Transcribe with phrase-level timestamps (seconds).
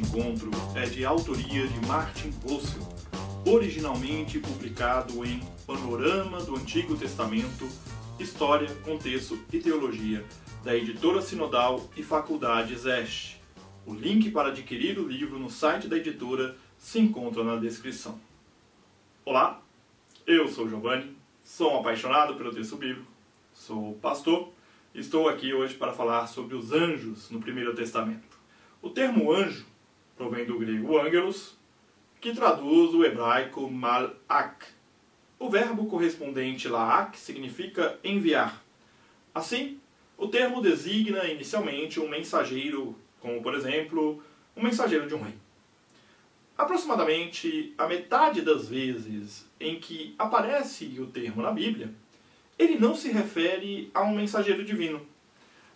[0.00, 2.88] encontro é de autoria de Martin Russell,
[3.46, 7.68] originalmente publicado em Panorama do Antigo Testamento,
[8.18, 10.24] História, Contexto e Teologia,
[10.64, 13.40] da editora Sinodal e Faculdade Zeste.
[13.86, 18.18] O link para adquirir o livro no site da editora se encontra na descrição.
[19.24, 19.60] Olá,
[20.26, 21.14] eu sou Giovanni,
[21.44, 23.10] sou um apaixonado pelo texto bíblico,
[23.52, 24.50] sou pastor
[24.94, 28.38] e estou aqui hoje para falar sobre os anjos no Primeiro Testamento.
[28.82, 29.69] O termo anjo
[30.20, 31.56] provém do grego angelos,
[32.20, 34.66] que traduz o hebraico malak.
[35.38, 38.62] O verbo correspondente laak significa enviar.
[39.34, 39.80] Assim,
[40.18, 44.22] o termo designa inicialmente um mensageiro, como por exemplo,
[44.54, 45.32] um mensageiro de um rei.
[46.58, 51.94] Aproximadamente a metade das vezes em que aparece o termo na Bíblia,
[52.58, 55.00] ele não se refere a um mensageiro divino,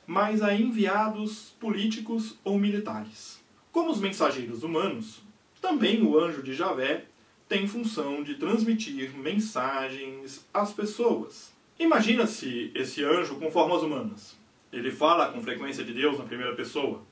[0.06, 3.42] mas a enviados políticos ou militares.
[3.74, 5.20] Como os mensageiros humanos,
[5.60, 7.06] também o anjo de Javé
[7.48, 11.52] tem função de transmitir mensagens às pessoas.
[11.76, 14.38] Imagina-se esse anjo com formas humanas.
[14.72, 17.02] Ele fala com frequência de Deus na primeira pessoa.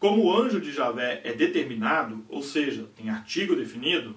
[0.00, 4.16] Como o anjo de Javé é determinado, ou seja, tem artigo definido,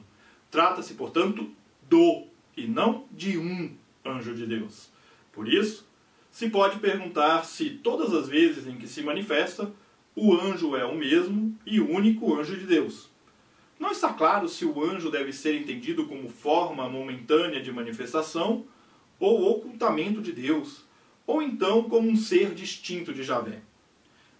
[0.49, 1.47] trata-se, portanto,
[1.87, 2.23] do
[2.57, 3.71] e não de um
[4.03, 4.89] anjo de Deus.
[5.31, 5.87] Por isso,
[6.31, 9.71] se pode perguntar se todas as vezes em que se manifesta,
[10.19, 13.07] o anjo é o mesmo e único anjo de Deus.
[13.79, 18.65] Não está claro se o anjo deve ser entendido como forma momentânea de manifestação
[19.19, 20.83] ou ocultamento de Deus,
[21.27, 23.61] ou então como um ser distinto de Javé.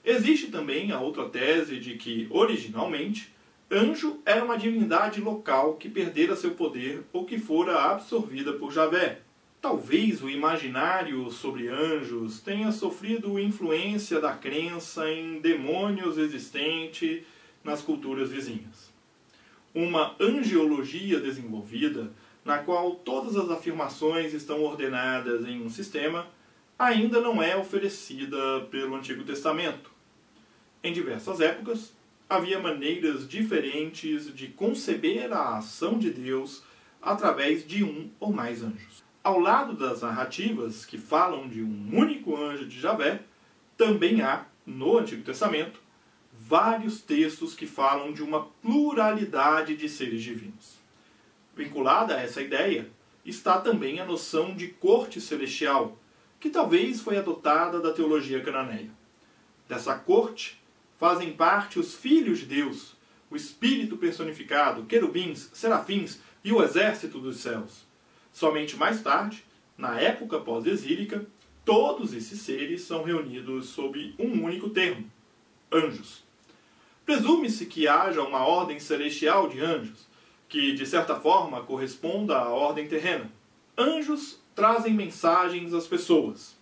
[0.03, 3.31] Existe também a outra tese de que, originalmente,
[3.69, 9.21] anjo era uma divindade local que perdera seu poder ou que fora absorvida por Javé.
[9.59, 17.23] Talvez o imaginário sobre anjos tenha sofrido influência da crença em demônios existentes
[17.63, 18.93] nas culturas vizinhas.
[19.73, 22.11] Uma angiologia desenvolvida,
[22.45, 26.27] na qual todas as afirmações estão ordenadas em um sistema,
[26.77, 29.91] ainda não é oferecida pelo Antigo Testamento.
[30.83, 31.93] Em diversas épocas,
[32.29, 36.63] havia maneiras diferentes de conceber a ação de Deus
[37.01, 39.06] através de um ou mais anjos.
[39.27, 43.23] Ao lado das narrativas que falam de um único anjo de Javé,
[43.75, 45.81] também há, no Antigo Testamento,
[46.31, 50.77] vários textos que falam de uma pluralidade de seres divinos.
[51.57, 52.89] Vinculada a essa ideia
[53.25, 55.97] está também a noção de corte celestial,
[56.39, 58.91] que talvez foi adotada da teologia cananeia.
[59.67, 60.57] Dessa corte
[60.97, 62.95] fazem parte os filhos de Deus,
[63.29, 67.86] o Espírito personificado, querubins, serafins e o exército dos céus.
[68.37, 69.43] Somente mais tarde,
[69.75, 71.25] na época pós-exílica,
[71.65, 75.11] todos esses seres são reunidos sob um único termo:
[75.73, 76.23] anjos.
[77.03, 80.05] Presume-se que haja uma ordem celestial de anjos,
[80.47, 83.27] que de certa forma corresponda à ordem terrena.
[83.75, 86.55] Anjos trazem mensagens às pessoas,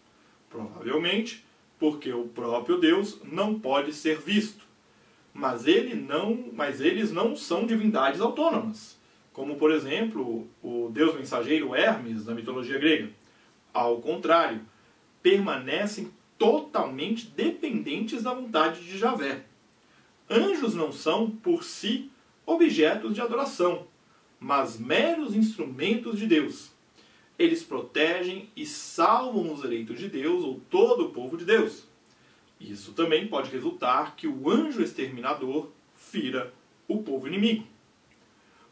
[0.50, 1.44] provavelmente
[1.78, 4.64] porque o próprio Deus não pode ser visto.
[5.34, 8.95] Mas, ele não, mas eles não são divindades autônomas
[9.36, 13.12] como por exemplo o deus mensageiro Hermes da mitologia grega.
[13.74, 14.62] Ao contrário,
[15.22, 19.44] permanecem totalmente dependentes da vontade de Javé.
[20.30, 22.10] Anjos não são, por si,
[22.46, 23.86] objetos de adoração,
[24.40, 26.72] mas meros instrumentos de Deus.
[27.38, 31.84] Eles protegem e salvam os eleitos de Deus ou todo o povo de Deus.
[32.58, 36.54] Isso também pode resultar que o anjo exterminador fira
[36.88, 37.75] o povo inimigo.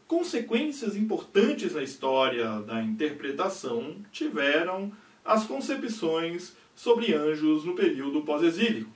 [0.06, 4.92] Consequências importantes na história da interpretação tiveram
[5.24, 8.90] as concepções sobre anjos no período pós-exílico.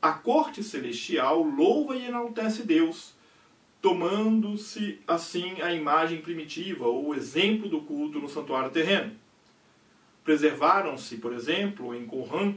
[0.00, 3.14] A corte celestial louva e enaltece Deus,
[3.80, 9.12] tomando-se assim a imagem primitiva ou o exemplo do culto no santuário terreno.
[10.22, 12.56] Preservaram-se, por exemplo, em Qumran,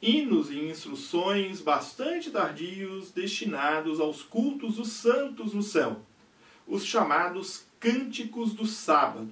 [0.00, 6.07] hinos e instruções bastante tardios destinados aos cultos dos santos no céu
[6.68, 9.30] os chamados cânticos do sábado.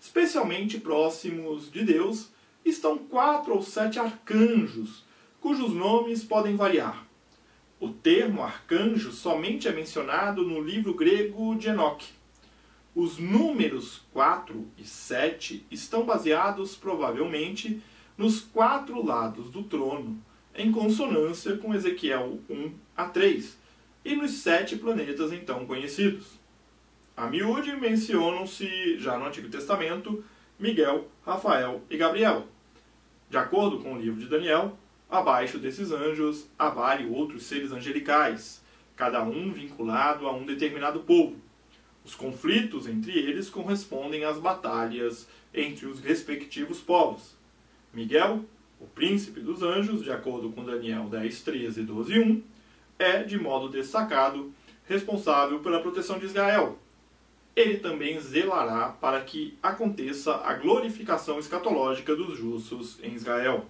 [0.00, 2.30] Especialmente próximos de Deus
[2.64, 5.04] estão quatro ou sete arcanjos,
[5.40, 7.06] cujos nomes podem variar.
[7.78, 12.08] O termo arcanjo somente é mencionado no livro grego de Enoque.
[12.94, 17.82] Os números 4 e 7 estão baseados provavelmente
[18.16, 20.22] nos quatro lados do trono,
[20.54, 23.58] em consonância com Ezequiel 1 a 3,
[24.04, 26.41] e nos sete planetas então conhecidos.
[27.14, 30.24] A miúde mencionam-se, já no Antigo Testamento,
[30.58, 32.46] Miguel, Rafael e Gabriel.
[33.28, 34.78] De acordo com o livro de Daniel,
[35.10, 38.64] abaixo desses anjos há vários outros seres angelicais,
[38.96, 41.36] cada um vinculado a um determinado povo.
[42.02, 47.36] Os conflitos entre eles correspondem às batalhas entre os respectivos povos.
[47.92, 48.42] Miguel,
[48.80, 52.42] o príncipe dos anjos, de acordo com Daniel 10, 13, 12 1,
[52.98, 54.50] é, de modo destacado,
[54.88, 56.78] responsável pela proteção de Israel.
[57.54, 63.66] Ele também zelará para que aconteça a glorificação escatológica dos justos em Israel.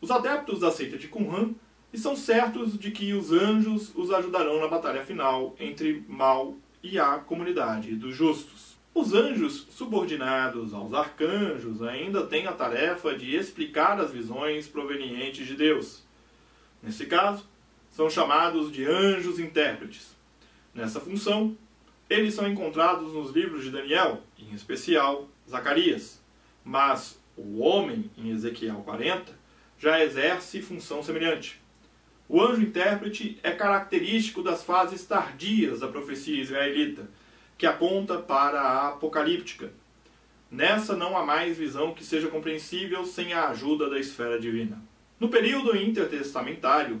[0.00, 1.50] Os adeptos da seita de Qumran
[1.92, 7.18] estão certos de que os anjos os ajudarão na batalha final entre mal e a
[7.18, 8.78] comunidade dos justos.
[8.94, 15.54] Os anjos subordinados aos arcanjos ainda têm a tarefa de explicar as visões provenientes de
[15.54, 16.02] Deus.
[16.82, 17.44] Nesse caso,
[17.90, 20.16] são chamados de anjos intérpretes.
[20.74, 21.56] Nessa função,
[22.10, 26.20] eles são encontrados nos livros de Daniel, em especial Zacarias.
[26.64, 29.32] Mas o homem, em Ezequiel 40,
[29.78, 31.60] já exerce função semelhante.
[32.28, 37.08] O anjo intérprete é característico das fases tardias da profecia israelita,
[37.56, 39.72] que aponta para a apocalíptica.
[40.50, 44.82] Nessa não há mais visão que seja compreensível sem a ajuda da esfera divina.
[45.18, 47.00] No período intertestamentário,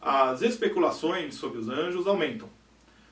[0.00, 2.48] as especulações sobre os anjos aumentam.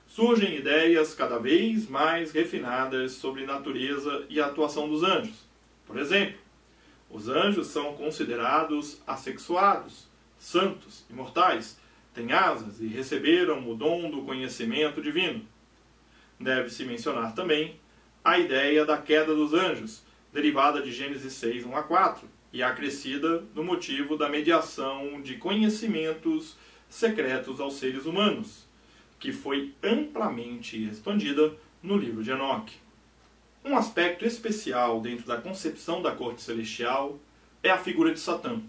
[0.09, 5.47] Surgem ideias cada vez mais refinadas sobre natureza e atuação dos anjos.
[5.87, 6.39] Por exemplo,
[7.11, 10.09] os anjos são considerados assexuados,
[10.39, 11.79] santos, imortais,
[12.15, 15.47] têm asas e receberam o dom do conhecimento divino.
[16.41, 17.79] Deve-se mencionar também
[18.25, 20.03] a ideia da queda dos anjos,
[20.33, 26.57] derivada de Gênesis 6, 1 a 4, e acrescida no motivo da mediação de conhecimentos
[26.89, 28.68] secretos aos seres humanos,
[29.19, 32.77] que foi amplamente expandida no livro de Enoque.
[33.65, 37.19] Um aspecto especial dentro da concepção da corte celestial
[37.63, 38.61] é a figura de Satã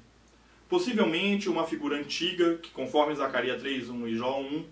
[0.69, 4.65] possivelmente uma figura antiga que, conforme Zacarias 3.1 e Jó 1,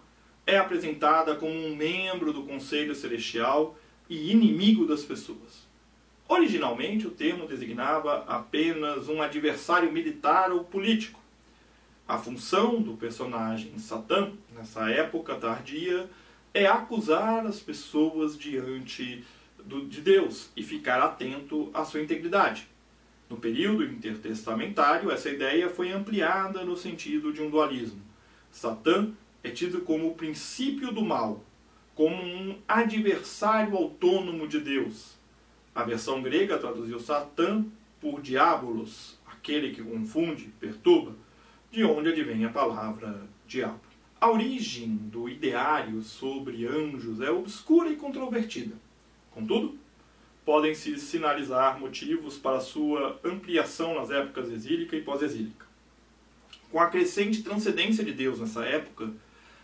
[0.45, 3.75] é apresentada como um membro do Conselho Celestial
[4.07, 5.67] e inimigo das pessoas.
[6.29, 11.19] Originalmente, o termo designava apenas um adversário militar ou político.
[12.07, 16.09] A função do personagem Satã, nessa época tardia,
[16.53, 19.25] é acusar as pessoas diante
[19.65, 22.65] do, de Deus e ficar atento à sua integridade.
[23.29, 28.01] No período intertestamentário, essa ideia foi ampliada no sentido de um dualismo.
[28.49, 29.11] Satã
[29.43, 31.43] é tido como o princípio do mal,
[31.93, 35.17] como um adversário autônomo de Deus.
[35.75, 37.65] A versão grega traduziu Satã
[37.99, 41.13] por diabolos, aquele que confunde, perturba,
[41.77, 43.79] de onde advém a palavra diabo.
[44.19, 48.73] A origem do ideário sobre anjos é obscura e controvertida.
[49.29, 49.77] Contudo,
[50.43, 55.67] podem se sinalizar motivos para sua ampliação nas épocas exílica e pós-exílica.
[56.71, 59.11] Com a crescente transcendência de Deus nessa época,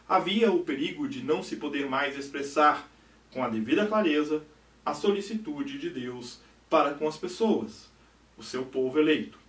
[0.08, 2.88] havia o perigo de não se poder mais expressar
[3.32, 4.44] com a devida clareza
[4.86, 6.40] a solicitude de Deus
[6.70, 7.90] para com as pessoas,
[8.38, 9.43] o seu povo eleito.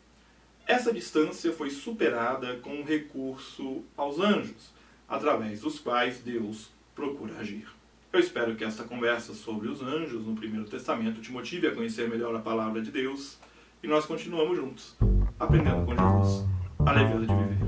[0.67, 4.73] Essa distância foi superada com o recurso aos anjos,
[5.07, 7.67] através dos quais Deus procura agir.
[8.11, 12.09] Eu espero que esta conversa sobre os anjos no Primeiro Testamento te motive a conhecer
[12.09, 13.37] melhor a palavra de Deus
[13.83, 14.97] e nós continuamos juntos,
[15.39, 16.47] aprendendo com Jesus
[16.79, 17.59] a leveza de viver.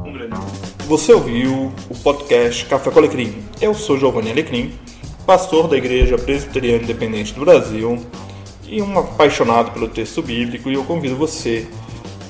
[0.00, 0.76] Um grande abraço.
[0.86, 3.42] Você ouviu o podcast Café com Alecrim.
[3.62, 4.78] Eu sou Giovanni Alecrim,
[5.24, 8.04] pastor da Igreja Presbiteriana Independente do Brasil
[8.68, 11.66] e um apaixonado pelo texto bíblico e eu convido você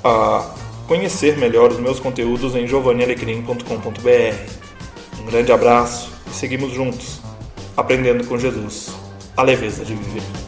[0.07, 0.55] a
[0.87, 5.21] conhecer melhor os meus conteúdos em giovannialecrim.com.br.
[5.21, 7.21] Um grande abraço e seguimos juntos
[7.77, 8.93] aprendendo com Jesus
[9.37, 10.46] a leveza de viver.